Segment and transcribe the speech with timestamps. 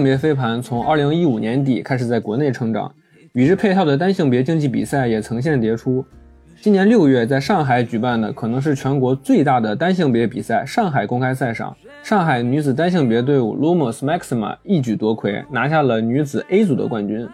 [0.00, 2.90] 性别飞盘从2015年底开始在国内成长，
[3.34, 6.02] 与之配套的单性别竞技比赛也层现迭出。
[6.58, 17.28] 今年六月在上海举办的可能是全国最大的单性别比赛——上海公开赛上，上海女子单性别队伍 Lumos Maxima 一举夺魁，拿下了女子 A 组的冠军。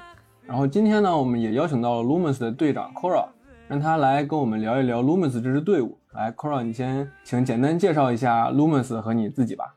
[0.44, 3.26] 然后今天呢，我们也邀请到了 Lumos 的队长 Cora，
[3.68, 5.96] 让他来跟我们聊一聊 Lumos 这支队伍。
[6.12, 9.75] 来，Cora，你先请简单介绍一下 Lumos 和你自己吧。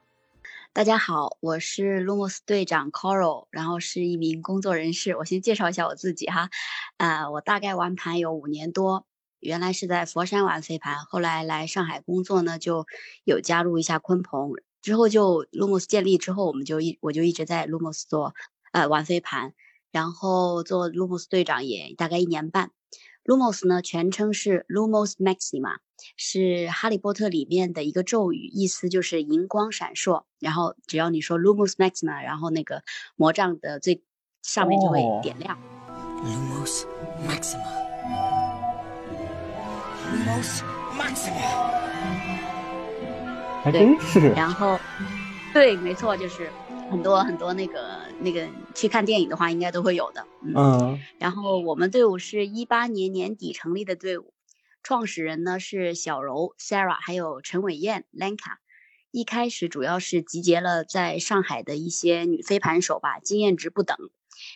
[0.72, 5.16] 大家好，我是 Lumos 队长 Cora，然后是一名工作人士。
[5.18, 6.52] 我先介绍一下我自己哈，
[6.98, 9.06] 啊，我大概玩盘有五年多。
[9.40, 12.86] 原来是在佛山玩飞盘，后来来上海工作呢，就
[13.24, 14.52] 有加入一下鲲鹏。
[14.82, 18.36] 之后就 Lumos 建立之后，我们就一我就一直在 Lumos 做
[18.72, 19.54] 呃玩飞盘，
[19.92, 22.72] 然后做 Lumos 队长也大概一年半。
[23.26, 25.80] Lumos 呢全称是 Lumos Maxima，
[26.18, 30.24] 是哈利波特里面的一个咒语，意思就是银光闪烁。
[30.40, 32.84] 然后只要你说 Lumos Maxima，然后那个
[33.16, 34.02] 魔杖的最
[34.42, 35.58] 上面就会点亮。
[36.24, 36.84] Lumos
[37.28, 37.80] Maxima。
[40.12, 40.62] Lumos
[40.98, 41.34] Maxima，
[43.64, 44.30] 还真是。
[44.30, 44.80] 然后，
[45.54, 46.50] 对，没错，就是
[46.90, 50.26] 很多很多那个那个去看电影的话，应该都会有的。
[50.42, 51.00] 嗯。
[51.20, 54.34] 然后我们队伍是一八年年底成立的队伍，
[54.90, 58.56] 创始人呢是小柔 Sarah，还有陈伟燕 Lanka。
[59.12, 63.96] 一开始主要是集结了在上海的一些女飞盘手吧，经验值不等。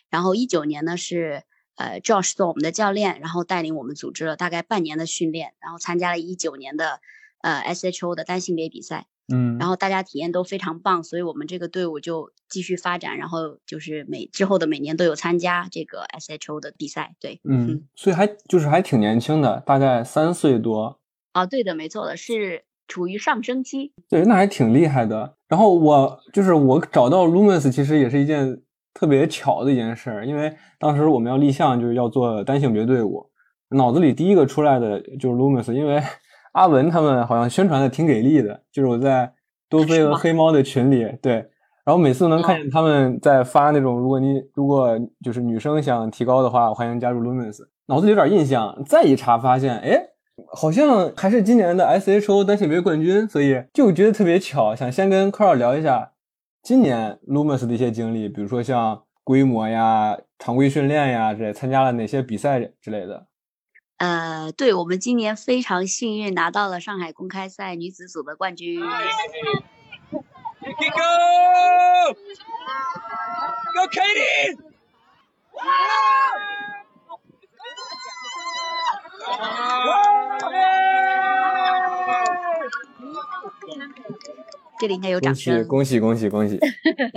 [0.10, 1.44] 然后一九年呢是。
[1.76, 7.00] 呃，Josh 做我们的教练，然后带领我们组织了大概半年的训练，然后参加了一九年的
[7.42, 21.00] 呃 SHO 的单性别比赛，嗯，然后大家体验都非常棒，所以我们这个队伍就继续发展，然后就是每之后的每年都有参加这个 SHO 的比赛，对，嗯，所以还就是还挺年轻的，大概三岁多。
[21.34, 23.94] 啊，对的，没错的，是处于上升期。
[24.10, 25.36] 对，那还挺厉害的。
[25.48, 28.62] 然后我就是我找到 Lumos，其实也是一件。
[28.96, 33.28] 特别巧的一件事，因为当时我们要立项，就是要做单性别队伍，
[33.70, 36.00] 脑子里第一个出来的就是 Lumos，因为
[36.54, 39.32] 阿文他们好像宣传的挺给力的，就是我在
[39.70, 41.34] 多菲和黑猫的群里，对，
[41.84, 50.00] 然后每次能看见他们在发那种，如果你如果就是女生想提高的话，欢迎加入 Lumens 脑子里有点印象，再一查发现，哎，
[50.52, 56.12] 好像还是今年的 SHO 单性别冠军，所以就觉得特别巧，想先跟 Carl 聊一下。
[56.62, 63.26] 今年 Lumos 的一些经历，比如说像规模呀、常规训练呀之类参加了哪些比赛之类的。
[64.04, 68.82] 呃，对我们今年非常幸运拿到了上海公开赛女子组的冠军。
[68.82, 68.88] Go
[73.90, 74.58] Katie！
[84.82, 86.60] 这里应该有掌声，恭喜恭喜恭喜！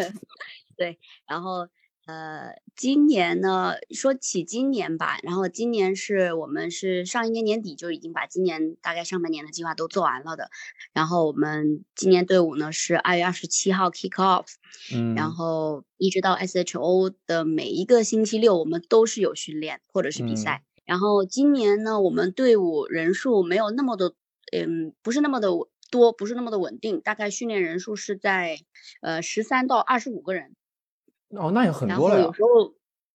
[0.78, 1.66] 对，然后
[2.06, 10.48] 呃，今年呢，说起今年吧，然后今年是我们是上一年年底就已经把今年大概上半年的计划都做完了的，
[10.92, 14.46] 然后我们今年队伍呢是二月二十七号 kick off，
[14.94, 24.14] 嗯，然后一直到 SHO 的每一个星期六，我们都是有训练或者是比赛，然后今年呢，我们队伍人数没有那么的，
[24.52, 25.48] 嗯，不是那么的。
[25.88, 28.58] 多不是那么的稳定，大概训练人数是在
[29.02, 30.56] 呃十三到二十五个人。
[31.30, 32.20] 哦，那也很多了。
[32.22, 32.74] 有时候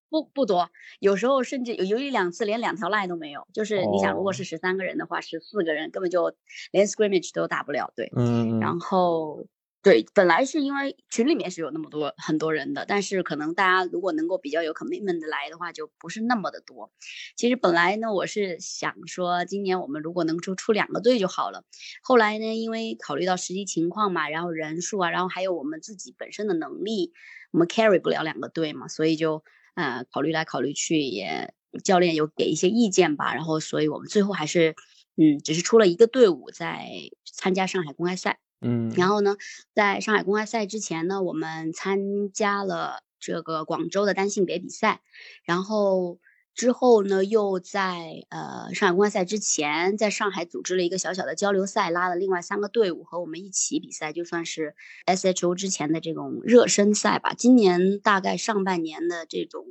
[0.10, 3.48] 不不多，有时候甚至有有一两次连两条 line 都没有。
[3.54, 6.34] 就是你想，如果是十三个人的话，十四个人根本就
[6.72, 7.92] 连 scrimmage 都打不了。
[7.96, 9.46] 对，嗯，然后。
[9.84, 16.92] 对，本来是因为群里面是有那么多很多人的，但是可能大家如果能够比较有 commitment 的来的话，就不是那么的多。
[17.36, 21.64] 其实本来呢，我是想说今年我们如果能出出两个队就好了。
[22.04, 27.12] 后来呢，因为考虑到实际情况嘛，然后人数啊，然后还有我们自己本身的能力，
[27.50, 29.44] 我们 carry 不了两个队嘛，所以就
[29.74, 34.76] 呃考虑来考虑去，也教练有给一些意见吧，然后所以我们最后还是
[35.18, 36.88] 嗯，只是出了一个队伍在
[37.26, 38.38] 参加上海公开赛。
[38.62, 39.38] 嗯，然后呢，
[39.74, 45.02] 在上海公开赛之前呢，我们参加了这个广州的单性别比赛，
[45.44, 46.20] 然后
[46.54, 54.76] 之后呢，又在呃上海公开赛之前，在上海组织了一个小小的交流赛，拉了另外三个队伍和我们一起比赛，就算是
[55.08, 57.34] SHO 之前的这种热身赛吧。
[57.34, 59.66] 今年大概上半年的这种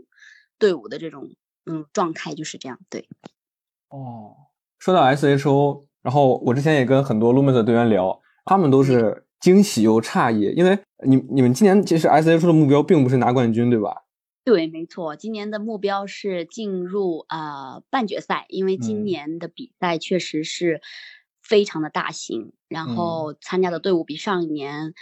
[0.58, 2.80] 队伍的这种嗯状态就是这样。
[2.88, 3.08] 对，
[3.90, 4.34] 哦，
[4.80, 8.20] 说到 SHO，然后我之前也跟很多 Lumos 的队员聊。
[8.50, 10.76] 他们都是惊喜又诧异，因为
[11.06, 14.02] 你你们今年其实 S H 的目标并不是拿冠军，对吧？
[14.44, 20.80] 对，没错，今年的目标是进入呃半决赛，因为今年的比赛确实是
[21.40, 24.94] 非常的大型，然后参加的队伍比上一年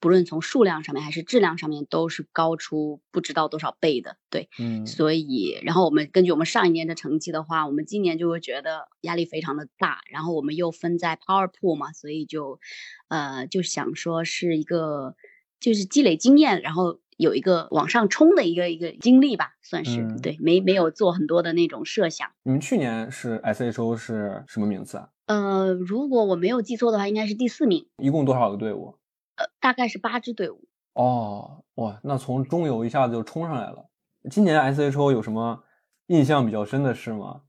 [0.00, 4.16] 不论从数量上面还是质量上面，都是高出不知道多少倍的。
[4.30, 10.00] 对，嗯，所以，然后我们根据我们上一年的成绩的话，我们今年就会觉得压力非常的大。
[10.10, 12.60] 然后我们又分在 Power Pool 嘛，所以就，
[13.08, 15.16] 呃，就想说是一个，
[15.60, 22.30] 就是积累经验，然后有一个往上冲的一个一个经历吧，算是对，没没有做很多的那种设想。
[22.44, 25.08] 你们去年是 SHO 是什么名次啊？
[25.26, 27.86] 呃，如果我没有记错的话，应该是第四名。
[27.98, 28.94] 一共多少个队伍？
[29.38, 30.64] 呃，大概是八支队伍。
[30.94, 33.86] 哦，哇，那从中游一下子就冲上来了。
[34.28, 35.62] 今年 SHO 有什么
[36.08, 37.42] 印象比较深的事吗？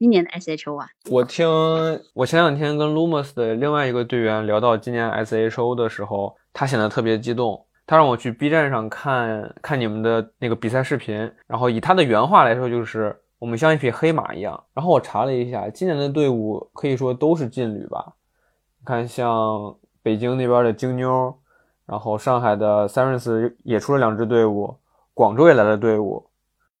[0.00, 1.46] 今年的 SHO 啊，我听
[2.12, 7.64] 我前两天跟 Lumos 的另外一个队员聊到今年 SHO 的时候，他显得特别激动。
[7.86, 11.14] 他让我去 B 站上看看你们的那个比赛视频，
[11.46, 14.64] 然后以他的原话来说，就是我们像一匹黑马一样。
[14.74, 18.14] 然后我查了一下，今年的队伍可以说都是劲旅吧？
[18.80, 19.78] 你看，像。
[20.02, 21.38] 北京那边的京妞，
[21.86, 24.78] 然后上海的 Sirens 也出了两支队伍，
[25.14, 26.28] 广州也来了队伍，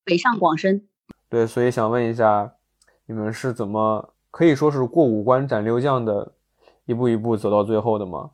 [0.04, 0.88] 北上广深。
[1.28, 2.54] 对，所以想问一下，
[3.06, 6.32] 你们是怎么可以说是过五关斩六将的，
[6.84, 8.32] 一步一步走到最后的吗？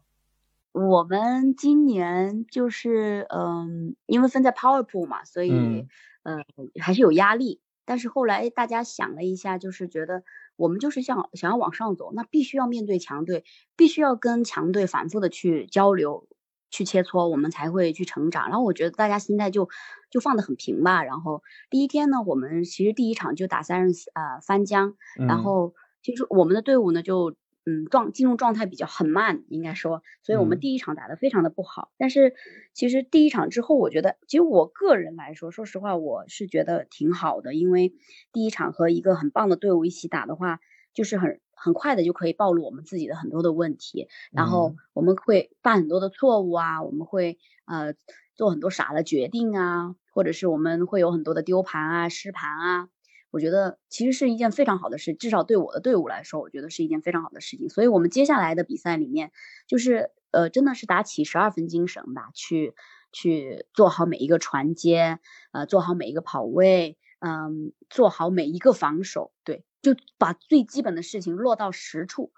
[0.72, 5.86] 我们今年就是嗯，因为分在 Power Pool 嘛，所以
[6.22, 6.44] 嗯
[6.80, 7.60] 还是有压力。
[7.84, 10.22] 但是后来大家想了一下，就是觉得。
[10.58, 13.44] 我们就是想想要往上走，那必须要面对强队，
[13.76, 16.28] 必须要跟强队反复的去交流、
[16.70, 18.48] 去切磋，我们才会去成长。
[18.50, 19.70] 然后我觉得大家心态就
[20.10, 21.02] 就放得很平吧。
[21.02, 24.96] 然后第一天呢，我们其实第一场就打三人呃翻江，
[25.26, 25.72] 然后
[26.02, 27.34] 其实我们的队伍呢就。
[27.68, 31.90] 嗯，状进入状态比较很慢，应该说，所以我们第一场打得非常的不好。
[31.98, 32.34] 但是
[32.72, 37.92] 其实第一场之后，我觉得，其实我个人来说，说实话，我是觉得挺好的，因为
[38.32, 40.60] 第一场和一个很棒的队伍一起打的话，
[40.94, 47.36] 就是很很快的就可以暴露我们自己的很多的问题，然后我们会犯很多的错误啊，我们会
[47.66, 47.92] 呃
[48.34, 52.88] 做很多傻的决定啊，或者是我们会有很多的丢盘啊、失盘啊。
[53.30, 57.68] 我觉得其实是一件非常好的事，至少对我的队伍来说，我觉得是一件非常好的事情。
[57.68, 59.32] 所以，我们接下来的比赛里面，
[59.66, 62.74] 就是呃，真的是打起十二分精神吧，去
[63.12, 65.18] 去做好每一个传接，
[65.52, 72.32] 呃，做好每一个跑位，嗯，做好每一个防守，对，就把最基本的事情落到实处，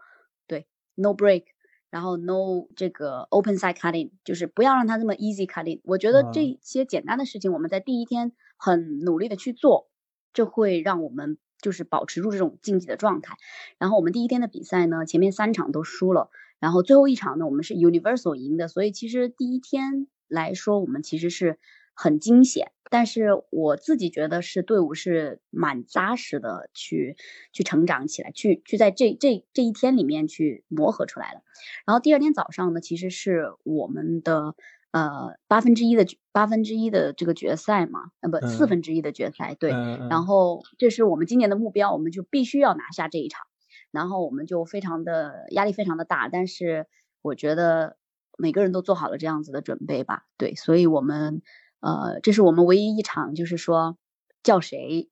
[0.48, 0.66] 对
[0.96, 1.44] ，no break，
[1.90, 5.80] 然后 no 这个 open side cutting，就是不要让它这么 easy cutting。
[5.84, 9.89] 我觉得这些简单的事情，我们在第一天很努力的去做。
[10.32, 13.36] 这会让我们就是保持住这种竞技的状态。
[13.78, 18.68] 然后我们第一天的比赛呢，前面三场都输了，然后最后一场呢，我们是 Universal 赢的。
[18.68, 21.58] 所以其实第一天来说，我们其实是
[21.94, 22.72] 很惊险。
[22.92, 27.16] 但是我自己觉得是队伍是蛮扎实的，去
[27.52, 31.42] 去成长起来，去去在这这这一天里面去磨合出来的。
[31.86, 34.54] 然后第二天早上呢，其实是我们的。
[34.92, 39.70] 呃，八分之一的八分之一的这个决赛嘛，呃，不，四分之一的决赛，对。
[39.70, 43.46] 然后这是我们今年的目标，我们就必须要拿下这一场。
[43.92, 46.86] 然后我们就非常的压力非常的大，但是
[47.22, 47.96] 我觉得
[48.36, 50.54] 每个人都做好了这样子的准备吧，对。
[50.56, 51.42] 所以我们
[51.80, 53.96] 呃，这是我们唯一一场就是说
[54.42, 55.08] 叫谁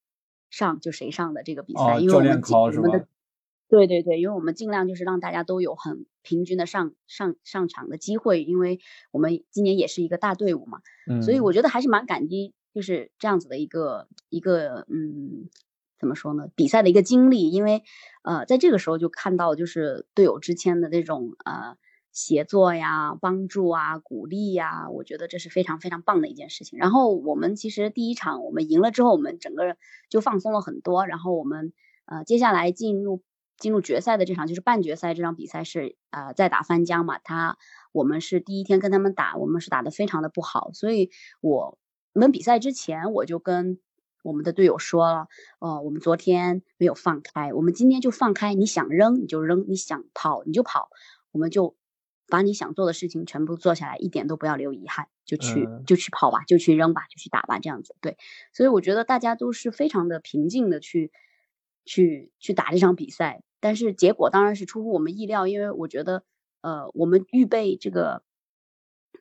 [0.51, 3.07] 上就谁上的这个比赛，因为我们我们的。
[3.69, 8.81] 对对对，因为我们尽量就是让大家都有很平均的上上上场的机会，因为
[9.13, 15.51] 我们今年也是一个大队伍嘛，嗯，所以我觉得还是蛮感激，就是这样子的一个一个嗯，
[15.99, 16.49] 怎么说呢？
[16.57, 17.83] 比赛的一个经历，因为
[18.23, 21.77] 呃，在这个时候就看到就是队友之间的那种呃
[22.11, 26.79] 协作呀、帮助啊、鼓励呀，我觉得这是非常非常棒的一件事情。
[26.79, 29.77] 然后我们其实第一场我们赢了之后，我们整个
[30.09, 31.75] 就放松了很多，然后我们
[32.07, 33.23] 呃接下来进入。
[33.59, 37.59] 进入决赛的这场就是半决赛这场比赛是呃在打翻江嘛，他
[37.93, 41.11] 我们是第一天跟他们打，我们是打的非常的不好，所以
[41.41, 41.77] 我
[42.13, 43.81] 们比赛之前我就跟
[44.23, 45.27] 我们的队友说了，
[45.59, 50.89] 呃我们昨天没有放开，我们今天就放开，你想扔你就扔，你想跑你就跑，
[51.33, 51.77] 我们就
[52.29, 58.19] 把你想做的事情全部做下来，一点都不要留遗憾，就去就去跑吧，就去扔吧，就去打吧，这样子对，
[58.53, 61.11] 所以我觉得大家都是非常的平静的去
[61.85, 63.43] 去去打这场比赛。
[63.61, 66.23] 但是结果当然是出乎我们意料，因为我觉得，
[66.61, 68.23] 呃，我们预备这个，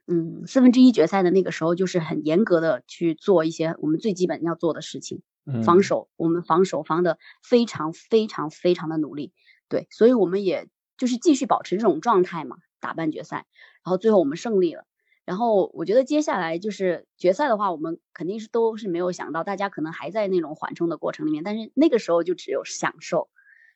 [0.07, 5.21] 嗯，四分之一决赛的那个时候，就是很严格的去做一些我们最基本要做的事情，
[5.63, 9.33] 防守，我们防守防的非常非常非常的努力，
[9.69, 10.67] 对，所以我们也
[10.97, 13.47] 就是继续保持这种状态嘛，打半决赛，
[13.83, 14.85] 然后最后我们胜利了。
[15.25, 23.29] 然后我觉得接下来就是决赛的话，我们肯定是都是没有想到，大家可能还在那种缓冲的过程里面，但是那个时候就只有享受。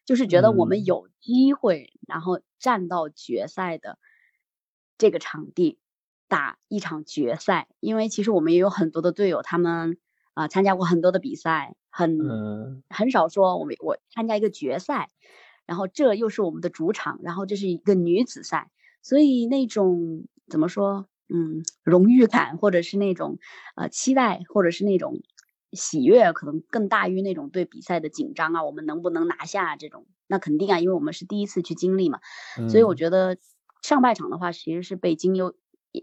[0.06, 3.98] 就是觉得我们有机会，然后站到决赛的
[4.98, 5.80] 这个场地，
[6.28, 9.98] 打一场决赛，因为其实我们也有很多的队友，他们
[10.34, 12.18] 啊参加过很多的比赛，很
[12.90, 15.10] 很少说我们我参加一个决赛，
[15.66, 23.38] 然后这又是我们的主场，然后这是一个女子赛，所以那种怎么说，嗯，荣誉感或者是那种
[23.76, 25.22] 呃期待或者是那种
[25.74, 32.20] 喜悦，可能更大于那种对比赛的紧张啊，我们能不能拿下这种，那肯定啊，因为我们是第一次去经历嘛，
[32.70, 33.38] 所以我觉得
[33.82, 35.56] 上半场的话其实是被金优。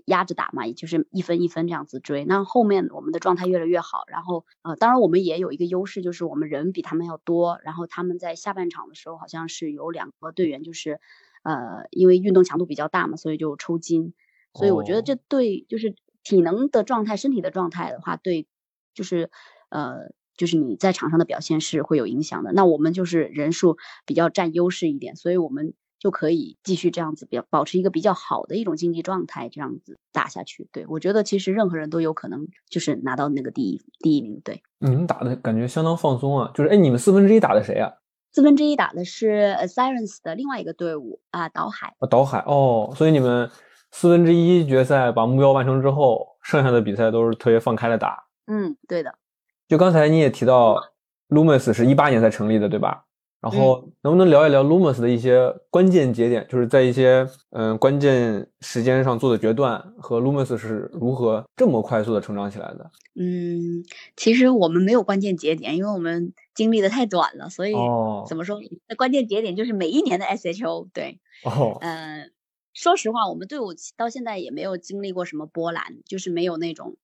[0.05, 2.27] 压着打嘛，也就是一分一分这样子追。
[2.27, 7.59] 那后面我们的状态越来越好，然后呃，当然我们也有一个优势，就是我们人比他们要多。
[7.65, 11.01] 然后他们在下半场的时候，好像是有两个队员，就是
[11.43, 14.13] 呃，因为运动强度比较大嘛，所以就抽筋。
[14.53, 18.47] 所以我觉得这对就是体能的状态、身体的状态的话，对，
[18.93, 19.31] 就是
[19.71, 22.53] 呃，就是你在场上的表现是会有影响的。
[22.53, 25.75] 那我们就是人数比较占优势一点，所以我们。
[26.01, 30.69] 就可以继续这样子，比较保持一个比较好的一种竞技状态，这样子打下去。
[30.71, 34.41] 对我觉得，其实任何人都有可能就是拿到那个第一第一名。
[34.45, 36.53] 对，你们打的感觉相当放松啊！
[36.55, 37.91] 就是，哎，你们四分之一打的谁啊？
[38.31, 41.97] 四分之一打的是 Sirens 的另外一个队伍啊，岛海。
[41.99, 43.51] 啊，岛海哦，所以你们
[43.91, 48.25] 四分之一决赛把目标完成之后，剩下的比赛都是特别放开了打。
[48.47, 49.19] 嗯，对的。
[49.69, 50.83] 就刚才你也提到
[51.29, 53.05] ，Lumos 是一八年才成立的，对吧？
[53.41, 62.91] 然后能不能聊一聊 Lumos 的一些关键节点，就是在一些嗯关键时间上做的决断，和 Lumos 是如何这么快速的成长起来的？
[63.15, 63.85] 嗯，
[64.17, 67.75] 其实我们没有关键节点，因为我们经历的太短了，所以
[68.29, 68.59] 怎么说？
[68.89, 70.89] 那关键节点就是每一年的 SHO。
[70.93, 72.33] 对，哦，嗯，
[72.75, 76.97] 说实话，我们队伍到现在也没有经历过什么波澜，就是没有那种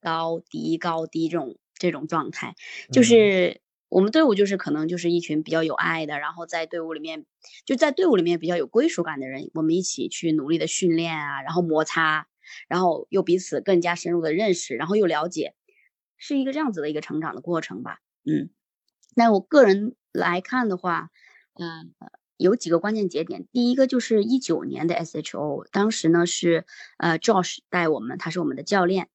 [0.00, 2.54] 高低高低这种这种状态，
[2.92, 3.60] 就是。
[3.94, 7.26] 我们队伍就是可能就是一群比较有爱的，然后在队伍里面
[7.66, 12.26] 就在队伍里面比较有归属感的人，我们一起去努力的训练啊，然后摩擦，
[12.68, 15.54] 然后又彼此更加深入的认识，然后又了解，
[16.16, 17.98] 是一个这样子的一个成长的过程吧。
[18.24, 18.48] 嗯，
[19.14, 21.10] 那我个人来看的话，
[21.60, 21.92] 嗯，
[22.38, 26.64] 有几个关键节点，第一个就是一九年的 SHO，当时呢是
[26.96, 29.10] 呃 Josh 带我们，他是我们的教练，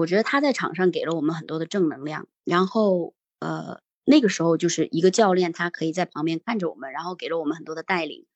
[0.00, 3.80] 我觉得他在场上给了我们很多的正能量，然后呃。
[4.06, 8.26] 那个时候就是一个教练，他可以在旁边看着我们，然后给了我们很多的带领，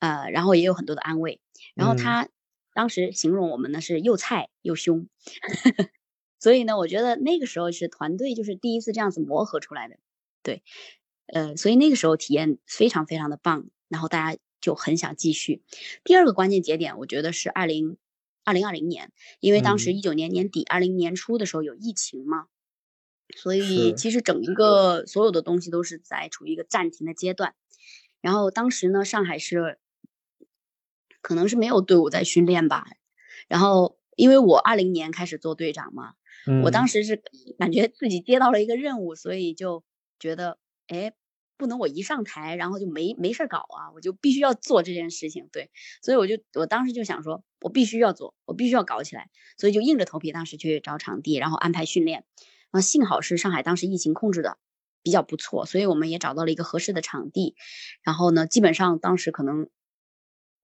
[0.00, 1.40] 呃，然后也有很多的安慰。
[1.76, 2.28] 然后他
[2.72, 5.06] 当时形容我们呢是又菜又凶，
[6.40, 9.98] 所以呢，我觉得那个时候是团队就是第一次这样子磨合出来的，
[10.42, 10.64] 对，
[11.26, 15.62] 呃，所以那个时候体验非常非常的棒，然后大家就很想继续。
[16.02, 17.98] 第二个关键节点，我觉得是二零
[18.44, 19.10] 二零二零年，
[19.40, 22.46] 因为当时一九年年底、二零年初的时候有疫情嘛。
[23.34, 27.54] 所以其实整一个所有的东西都是在处于一个暂停的阶段，
[28.20, 29.78] 然后当时呢，上海是
[31.22, 32.86] 可能是没有队伍在训练吧，
[33.48, 36.12] 然后因为我二零年开始做队长嘛，
[36.64, 37.22] 我当时是
[37.58, 39.82] 感觉自己接到了一个任务，所以就
[40.18, 41.14] 觉得哎，
[41.56, 45.70] 不能我一上台然后就没没事搞啊，我就必须要做这件事情，对，
[46.02, 52.24] 所以我就我当时就想说，我必须要做，我必须要搞起来，所以就硬着头皮当时去找场地，然后安排训练。
[52.70, 54.58] 啊，幸好是上海当时疫情控制的
[55.02, 57.54] 比较不错，所以我们也找到了一个合适的场地。
[58.02, 59.68] 然后呢，基本上当时可能，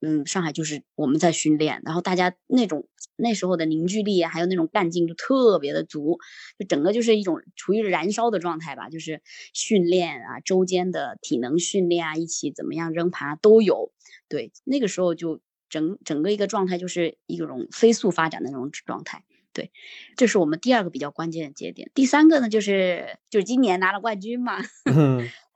[0.01, 6.19] 嗯，上海就是我们在训练，然后大家那种那时候的凝聚力还有那种干劲就特别的足，
[6.59, 13.93] 就整个就是一种处于燃烧的状态吧，就是训练啊，周间的体能训练啊，一起怎么样扔盘都有。
[14.29, 19.25] 对，那个时候就整整个一个状态就是一种飞速发展的那种状态。
[19.53, 19.73] 对，
[20.17, 21.91] 这是我们第二个比较关键的节点。
[21.93, 25.29] 第三个呢，就是就是今年拿了冠军嘛，嗯，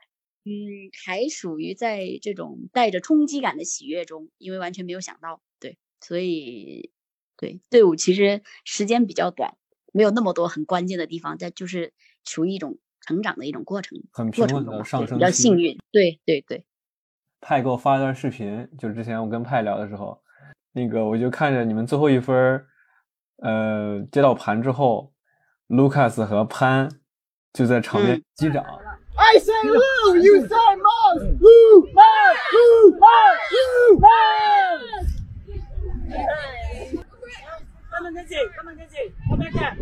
[1.04, 6.90] 还属于在这种带着冲击感的喜悦中，因为完全没有想到，对，所以
[7.36, 9.56] 对队伍其实时间比较短，
[9.92, 11.92] 没有那么多很关键的地方，但就是
[12.24, 15.78] 处于一种成长的一种过程，很平稳的上升，比较幸运。
[15.90, 16.64] 对对对，
[17.40, 20.22] 派给我发一段视频，就是之前我跟派聊的时候，
[20.72, 22.66] 那个我就看着你们最后一分。
[23.38, 25.12] 呃，接到盘之后，
[25.66, 26.88] 卢卡斯和潘
[27.52, 28.64] 就在场边击掌。
[29.17, 35.07] I say Lou, you say Mars, Lou, Mars, Lou, Mars, Lou, Mars.
[37.91, 39.73] Come on, Nancy, come on, Nancy, come back here.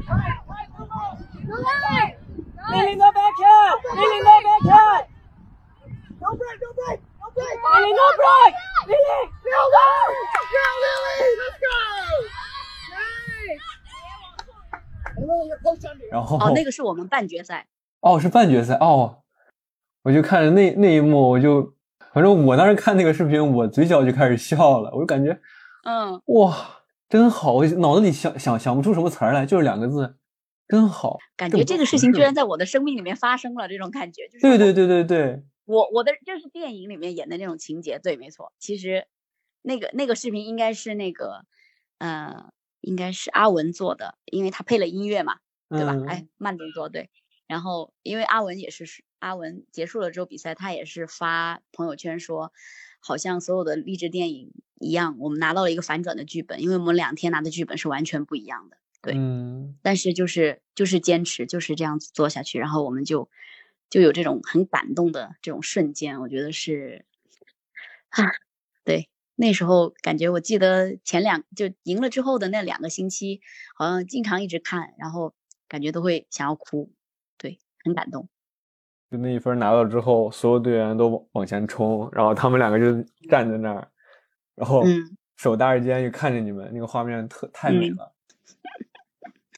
[2.69, 3.71] Lily, no back here.
[3.95, 4.99] Lily, no back here.
[6.19, 7.55] No break, no break, no break.
[7.75, 8.53] Lily, no break.
[8.87, 9.87] Lily, no go.
[10.51, 11.75] Go, Lily, let's go.
[16.11, 17.67] 然后哦，那个是我们半决赛
[18.01, 19.17] 哦，是半决赛哦，
[20.02, 21.74] 我就看着那那一幕，我就
[22.12, 25.40] 反正我当时看那个视频，我嘴角就开始笑了，我就感觉，
[25.84, 30.16] 嗯，哇，真好，我脑子里想想想不出什么词儿来，就是两个字，
[30.66, 31.18] 真好。
[31.36, 34.40] 感觉这个事情居然在我的生命里面发生了，这种感觉就是。
[34.40, 38.52] 对对对对对，我我的就是电影里面演的那种情节，对，没错。
[38.58, 39.06] 其实
[39.62, 41.44] 那个那个视频应该是那个，
[41.98, 45.36] 呃，应该是阿文做的，因为他配了音乐嘛，
[45.68, 45.96] 对吧？
[46.08, 47.10] 哎，慢动作，对。
[47.46, 48.84] 然后因为阿文也是
[49.22, 52.52] 阿文结束了之后比赛，他也是发朋友圈说。
[53.04, 58.76] 好像所有的励志电影一样，我们拿到了一个反转的剧本，因为我们两天拿的剧本是完全不一样的。
[59.02, 63.28] 对，嗯，但是就是就是坚持，就是这样子做下去，然后我们就
[63.90, 67.04] 就有这种很感动的这种瞬间，我觉得是，
[68.10, 68.22] 啊，
[68.84, 73.40] 对，那时候感觉我记得前两就赢了之后的那两个星期，
[73.74, 75.34] 好像经常一直看，然后
[75.66, 76.92] 感觉都会想要哭，
[77.36, 78.28] 对，很感动。
[79.12, 82.94] 就那一分拿到之后，所有队员都往前冲，然后他们两个就
[83.28, 83.86] 站在那儿，
[84.54, 84.82] 然后
[85.36, 88.10] 手搭着肩就看着你们，那个画面特太美了。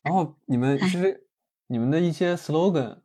[0.03, 1.25] 然后你们其实
[1.69, 2.97] 你们的一些 slogan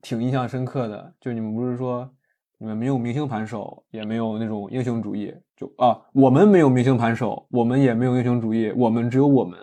[0.00, 2.10] 挺印象深刻的，就你们不是说
[2.56, 9.58] 你们没有明星盘手，也没有那种英雄主义，就啊，我们没有明星盘手，我们也没有英雄主义，我们只有我们。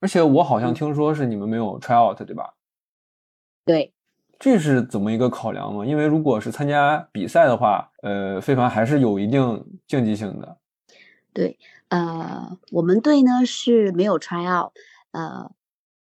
[0.00, 2.54] 而且我好像听说是你们没有 try out，对吧？
[3.64, 3.92] 对。
[4.40, 5.84] 这是怎么一个考量吗？
[5.84, 10.56] 因为如果是参加比赛的话，呃，飞盘还是有一定竞技性的。
[11.34, 11.58] 对，
[11.90, 14.72] 呃，我们队呢是没有 try out，
[15.10, 15.52] 呃，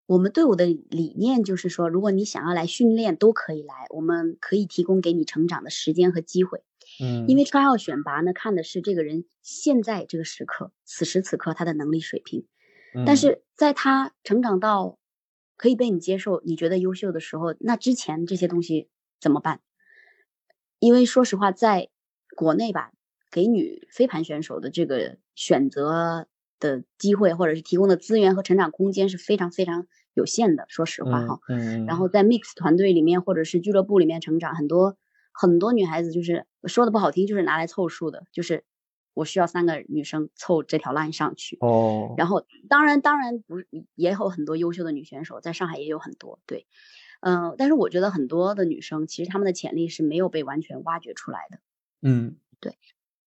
[0.06, 6.64] 我们队伍的理念就是说，如果你想要来训练，都可以来，我们可以提供给你成长的时间和机会。
[7.00, 12.44] 嗯，因为 try out 选拔呢，看的是这个人现在这个时刻，此时此刻他的能力水平，
[13.06, 14.98] 但是在他成长到。
[15.56, 18.88] 可以被你接受，你觉得优秀的时候，那之前这些东西
[19.20, 19.60] 怎么办？
[20.78, 21.88] 因为说实话，在
[22.36, 22.92] 国内吧，
[23.30, 26.26] 给女飞盘选手的这个选择
[26.60, 30.66] 的机会，或者是提供的资源和成长空间是非常非常有限的。
[30.68, 34.96] 说实话哈，嗯，然后在 mix 团队里面或者是俱乐部里面成长，很多
[35.32, 38.64] 很多女孩子就是说的不好听，就是拿来凑数的，就是。
[39.14, 41.56] 我需要三个女生凑这条 line 上去。
[41.60, 43.56] 哦，然后当然当然不
[43.94, 46.66] 也有很多优秀的女选手，在上海也有很多对，
[47.20, 51.58] 嗯，但是我觉得很多的女生其实她们的潜力是没有被完全挖掘出来的，
[52.02, 52.76] 嗯，对，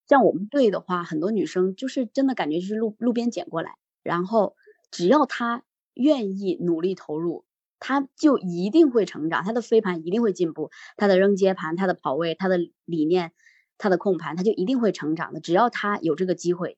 [0.07, 4.55] 像我们队的话，很多女生就是真的感觉就是路路边捡过来，然后
[4.91, 7.45] 只要她愿意努力投入，
[7.79, 13.31] 她就一定会成长，她的飞盘一定会进步，她的扔接盘，她的跑位，她的理念。
[13.77, 15.39] 他的控盘，他就一定会成长的。
[15.39, 16.77] 只要他有这个机会，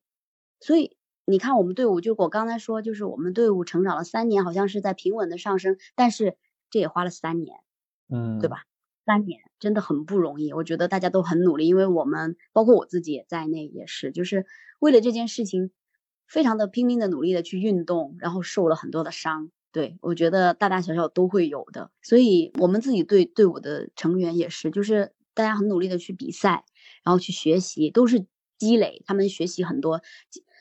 [0.60, 6.38] 所以你看，我们队伍就我刚才说，就是我们队伍成长了三年，好像是在平稳的上升，但是
[6.70, 7.58] 这也花了三年，
[8.10, 8.64] 嗯，对吧？
[9.06, 10.54] 三年真的很不容易。
[10.54, 14.46] 我觉得大家都很努力，因为我们包括我自己也在内，也是就是
[14.80, 15.72] 为了这件事情，
[16.28, 19.50] 非常的拼命的努力的去运动，然后受了很多的伤。
[19.72, 26.66] 对我觉得大大小小都会有的，所以我们自己队队伍的成员也是，就是大家很努力的去比赛。
[27.04, 28.26] 然后去学习都是
[28.58, 30.02] 积累，他们学习很多，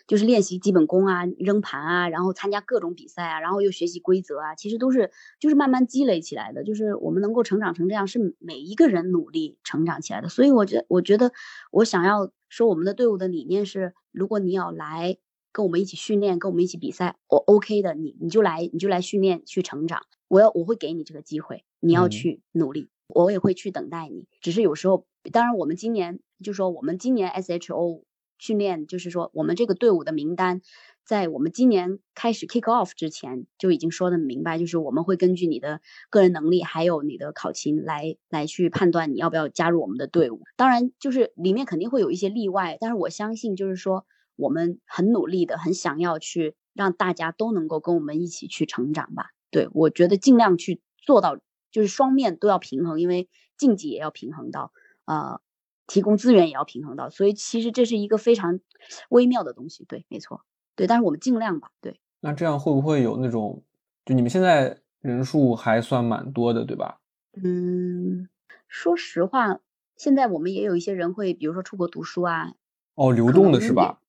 [0.07, 6.63] 就是练习基本功啊、扔盘啊，然后参加各种比赛啊，然后又学习规则啊，其实都是就是慢慢积累起来的。
[6.63, 10.29] 就是我们能够成长成这样，是每一个人努力成长起来的。
[10.29, 11.33] 所以，我觉我觉得
[11.73, 15.19] 我想要说，我们的队伍的理念是：如果你要来
[15.53, 20.03] 跟我们一起训练，跟我们一起比赛，我 OK 的，你你就来，你就来训练去成长。
[20.29, 24.29] 我要我会给你这个机会，你要去努力，我也会去等待你。
[24.41, 26.21] 只是有时候，当然我们今年。
[26.45, 28.03] 就说我们今年 SHO
[28.39, 30.61] 训练，就是说我们这个队伍的名单，
[31.05, 40.43] 在我们今年开始 kick off 之前就已经说的明白，就是我们会根据你的个人能力还有你的考勤来来去判断你要不要加入我们的队伍。
[40.57, 49.31] 当然，就是里面肯定会有一些例外，但是我相信就是说我们很努力的，很想要去让大家都能够跟我们一起去成长吧。
[49.51, 51.39] 对我觉得尽量去做到，
[51.73, 54.71] 就是双面都要平衡，因为竞技也要平衡到，
[55.07, 55.41] 呃。
[55.89, 58.61] 提供资源也要平衡到，所以其实这是一个非常
[59.09, 59.85] 微妙的东西。
[59.87, 60.43] 对，没错，
[60.77, 61.73] 对，但是我们尽量吧。
[61.81, 63.65] 对，那这样会不会有那种，
[64.05, 67.01] 就你们现在人数还算蛮多的，对吧？
[67.43, 68.29] 嗯，
[68.69, 69.61] 说实话，
[69.97, 72.53] 现在我们也有一些人会，比如说出国读书啊。
[72.95, 74.01] 哦，流动的是吧？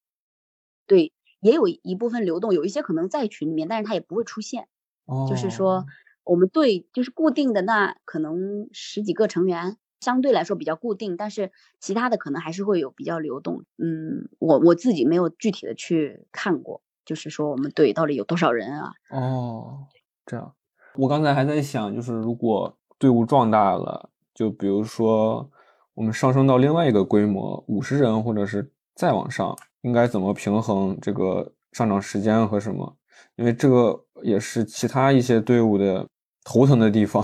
[0.85, 4.67] 对，也有一部分流动，有一些可能在群里面，但是他也不会出现。
[5.05, 5.85] 哦，就是说
[6.23, 9.77] 我们对就是固定的那可能十几个成员。
[9.99, 13.63] 相对来说比较固定，但是其他的可能还是会有比较流动。
[13.77, 18.93] 嗯，我我自己没有具体的去看过，就是说我们队到底有多少人啊？
[19.09, 19.85] 哦，
[20.25, 20.53] 这样。
[20.95, 25.49] 我刚才还在想，就是如果队伍壮大了，就比如说
[25.93, 32.97] 我们上升到另外一个规模，五十人或者是再往上，应该怎么平衡这个上涨时间和什么，
[33.35, 36.07] 因为这个也是其他一些队伍的
[36.43, 37.23] 头疼的地方。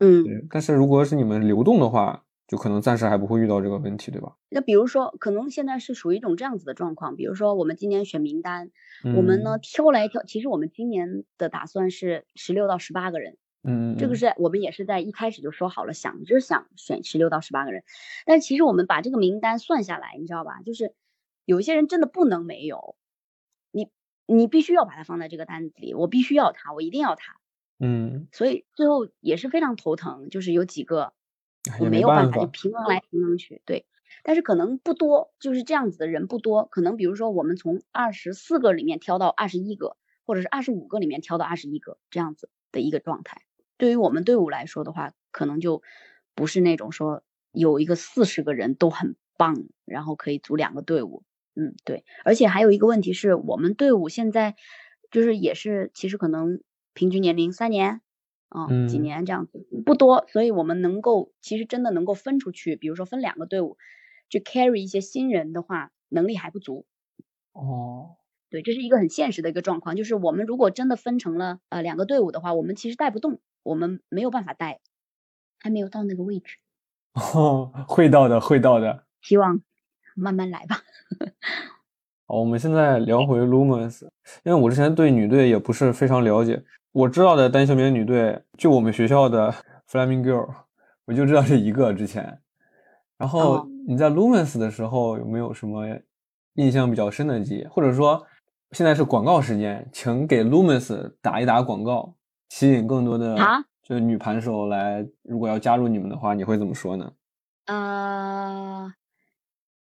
[0.00, 4.32] 嗯，但是如果是你们流动的话，就可能暂时还不会遇到这个问题，对吧？
[4.48, 8.70] 那比如说，可能现在是属于一种这样子的状况，比如说我们今年选名单，
[9.16, 13.36] 我们呢挑来挑，其实我们今年的打算是十六到十八个人。
[13.62, 17.84] 嗯，这个是我们也是在一开始就说好了，想就是想选十六到十八个人，
[18.24, 20.62] 但其实我们把这个名单算下来，你知道吧？
[20.64, 20.94] 就是
[21.44, 22.96] 有一些人真的不能没有，
[23.70, 23.90] 你
[24.26, 27.36] 你必须要把它放在这个单子里，我必须要他，我一定要他。
[27.80, 31.14] 嗯，所以最后也是非常头疼，就是有几个
[31.80, 33.86] 我没有办法就平衡来平衡去，对，
[34.22, 43.42] 但是可能不多，就是这样子的人不多，可能比如说我们从二十四个里面挑到二十一个，或者是二十五个里面挑到二十一个这样子的一个状态。
[43.78, 45.82] 对于我们队伍来说的话，可能就
[46.34, 51.22] 不是那种说有一个四十个人都很棒，然后可以组两个队伍。
[51.54, 52.04] 嗯，对。
[52.24, 54.54] 而且还有一个问题是我们队伍现在
[55.10, 56.60] 就是也是其实可能
[56.94, 58.00] 平均年龄三年
[58.48, 63.76] 啊几年这样子不多，所以我们能够其实真的能够分出去，比如说分两个队伍
[64.28, 66.86] 去 carry 一些新人的话，能力还不足。
[67.52, 68.16] 哦，
[68.48, 73.40] 对，这是一个很现实的一个状况，就是我们如果真的分成了呃两个队伍的话，我们其实带不动。
[73.62, 74.80] 我们没有办法带，
[75.58, 76.56] 还没有到那个位置。
[77.12, 79.04] 哦，会到的，会到的。
[79.20, 79.60] 希望
[80.14, 80.82] 慢慢来吧。
[82.26, 84.04] 好，我们现在聊回 Lumens，
[84.44, 86.64] 因为我之前对女队也不是非常了解。
[86.92, 89.54] 我知道的单行棉女队，就我们学校的
[89.88, 90.48] Flaming Girl，
[91.04, 92.40] 我就知道这一个之前。
[93.16, 95.86] 然后你在 Lumens 的时候有没有什么
[96.54, 97.64] 印象比较深的记忆？
[97.66, 98.26] 或者说，
[98.72, 102.14] 现在是广告时间，请给 Lumens 打一打广告。
[102.48, 105.06] 吸引更多的啊，就女盘手来。
[105.22, 107.12] 如果要加入你们的话，你会怎么说呢？
[107.66, 108.92] 呃，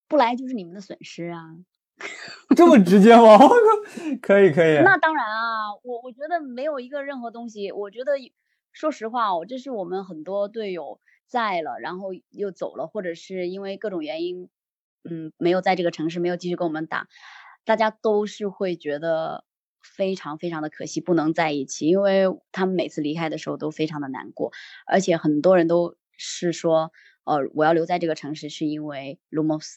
[0.07, 1.57] 不来就是你们的损失啊。
[2.57, 3.38] 这么直接吗？
[4.20, 4.78] 可以可以。
[4.83, 7.72] 那当然啊，我我觉得没有一个任何东西。
[7.72, 8.12] 我觉得
[8.72, 14.48] 说实话哦，这是我们很多队友在了，然后又走了，或者是因为各种原因，
[15.09, 17.09] 嗯，没有在这个城市，没有继续跟我们打，
[17.64, 19.44] 大家都是会觉得。
[19.96, 24.50] 非常非常的可惜，不能在一起，因为他们每次离开的时候都非常的难过，
[24.87, 26.90] 而且很多人都是说，
[27.24, 29.74] 呃，我要留在这个城市是因为 Lumos。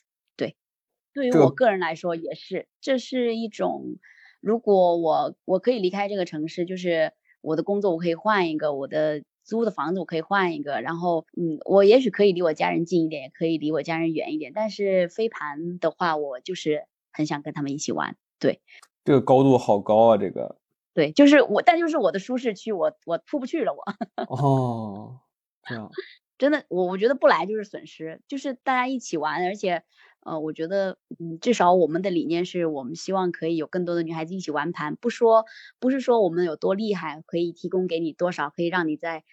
[1.21, 3.97] 对，于我个人来说也是，这是一种，
[4.41, 18.61] 如果我我可以离开这个城市，就是我的工作我可以换一个，我的租的房子我可以换一个，然后嗯，我也许可以离我家人近一点，也可以离我家人远一点，但是飞盘的话，我就是很想跟他们一起玩，对。
[19.03, 20.17] 这个高度好高啊！
[20.17, 20.57] 这个
[20.93, 23.81] 对，就是我，但就是我的舒适区，我我出不去了，我
[24.27, 25.21] 哦，
[25.63, 25.89] 这样
[26.37, 29.83] 真的，我我觉得不来就是损失，就是大家一起玩，而且
[30.27, 35.45] 呃，我觉得嗯，至少我们的理念是我们希望可以有更多的女孩子一起玩盘，不说
[35.79, 39.23] 不是说我们有多厉害，可以提供给你多少，可以让你在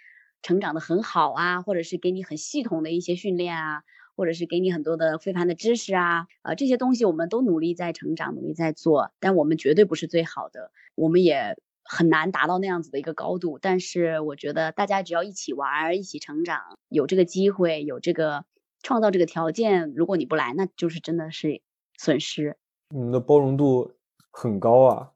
[0.42, 3.82] 成长的很好啊，或者是给你很系统的一些训练啊。
[4.16, 13.58] 或者是给你很多的飞盘的知识啊，啊这些东西我们都努力在成长，努力在做，但我们绝对不是最好的，我们也很难达到那样子的一个高度。
[13.60, 18.44] 但是我觉得大家只要一起玩，一起成长，有这个机会，有这个
[18.84, 21.60] 创造这个条件，如果你不来，那就是真的是
[21.98, 22.56] 损失。
[22.90, 23.94] 你们的包容度
[24.30, 25.10] 很高啊。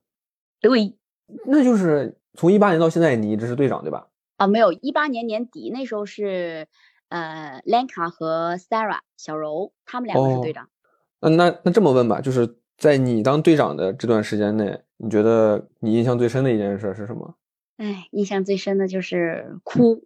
[0.61, 0.97] 对，
[1.47, 4.09] 那就是从一八年到现在，你一直是队长对吧？
[4.39, 6.67] 啊，没有，一八年年底那时候是。
[7.11, 10.69] 呃，Lanka 和 Sarah 小柔，他们两个是队长。
[11.21, 17.35] 那那那这么问吧，就是在你当队长的这段时间内，你觉得你印象最深的一件事是什么？
[17.79, 20.05] 哎，印象最深的就是哭。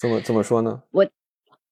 [0.00, 0.82] 怎么怎么说呢？
[0.90, 1.06] 我，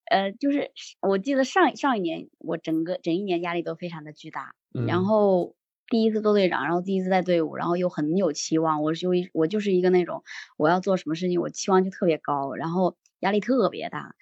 [0.05, 4.55] 呃，就是我记得上上一年，我整个整一年压力都非常的巨大。
[4.87, 5.55] 然后
[5.87, 8.81] 第一次做队长，然后第一次带队伍，然后又很有期望。
[8.83, 10.23] 我就一我就是一个那种，
[10.57, 12.53] 我要做什么事情，我期望就特别高。
[12.53, 12.97] 然后。
[13.21, 14.13] 压力特别大，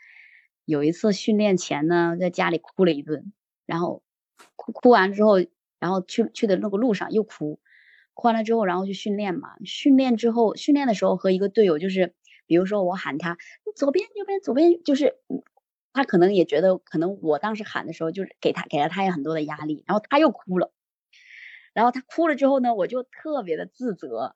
[0.64, 3.34] 有一次训练前呢，在家里哭了一顿，
[3.66, 4.02] 然后
[4.56, 5.40] 哭哭完之后，
[5.80, 7.60] 然后去去的那个路上又哭，
[8.14, 9.50] 哭完了之后，然后去训练嘛。
[9.66, 12.14] 训练之后，训练的时候和一个队友就是，
[12.46, 13.36] 比如说我喊他
[13.76, 15.18] 左边右边左边，就是
[15.94, 20.72] 他可能也觉得，可能我当时喊的时候就是给他给了他也很多的压力，然后他又哭了，
[21.74, 24.36] 然后他哭了之后呢，我就特别的自责。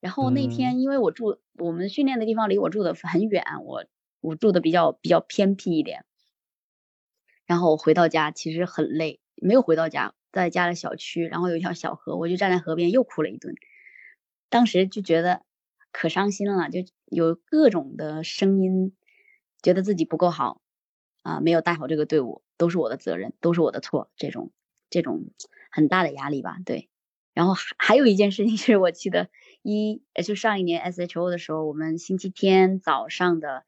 [0.00, 3.84] 然后那天因为我住我们训练的地方离我住的很远，我。
[4.22, 6.04] 我住的比较比较偏僻一点，
[7.46, 13.54] 然后我回到家其实很累，没有回到家，在家的小区，然后有一条小河，我就站在河边又哭了一顿。
[14.48, 15.42] 当时就觉得
[15.92, 18.96] 可伤心了，就有各种的声音，
[19.62, 20.60] 觉得自己不够好
[21.26, 24.52] 啊，没有带好这个队伍，都是我的责任，都是我的错，这种
[24.90, 25.24] 这种
[25.72, 26.88] 很大的压力吧，对。
[27.34, 29.28] 然后还还有一件事情是我记得
[29.62, 33.64] 一就上一年 SHO 的时候，我们星期天早上的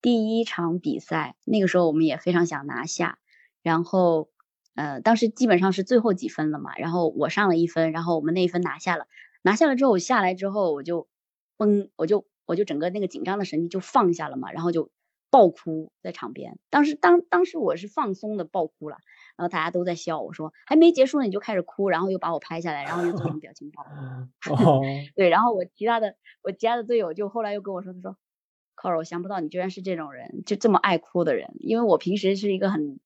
[0.00, 3.18] 第一场比赛，那个时候我们也非常想拿下，
[3.62, 4.30] 然后
[4.76, 9.08] 呃当时基本上是最后几分了嘛，然后我上了一分，然后我们那一分拿下了，
[9.42, 11.08] 拿下了之后我下来之后我就
[11.56, 14.90] 崩，我就我就整个那个紧张的神经就放下了嘛，然后就。
[15.32, 18.98] 爆哭在场边，当时当当时我是放松的爆哭了，
[19.34, 23.82] 然后大家都在笑，我说还没结束呢你就开始哭，然后又把我拍下来，然后又做成表情包。
[25.16, 28.12] 对，然后我其他的我其他的队友就后来又跟我说，他说
[28.76, 33.00] c o r 我想不到你居然是这种人，就这么爱哭的人，因为我平时是一个很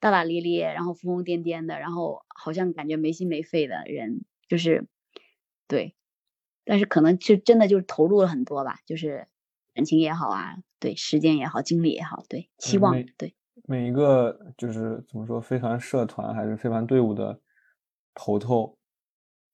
[0.00, 4.88] 大大咧咧，然后疯疯癫癫的，然后好像感觉没心没肺的人，就是
[5.68, 5.94] 对，
[6.64, 9.28] 但是可能就真的就是投入了很多吧，就是
[9.74, 10.56] 感情也好啊。
[10.80, 13.34] 对，时间也好，精力也好，对，期望对
[13.66, 17.38] 每一个就是怎么说，飞船社团还是飞船队伍的
[18.14, 18.76] 头头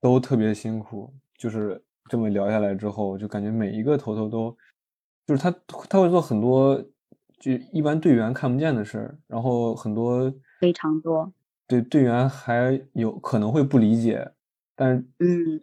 [0.01, 1.13] 都特别辛苦。
[1.37, 4.57] 就是这么聊下来之后，就感觉每一个头头都
[5.27, 5.51] 就是他
[5.89, 6.81] 他会做很多
[7.41, 11.33] 就一般队员看不见的事儿，然后很多非常多，
[11.67, 14.31] 对队员还有可能会不理解，
[14.77, 15.61] 但是嗯，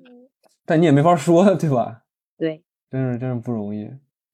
[0.66, 2.04] 但你也没法说，对吧？
[2.38, 3.90] 对，真是真是不容易。